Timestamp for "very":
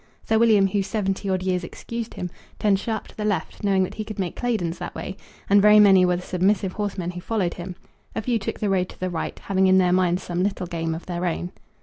5.61-5.79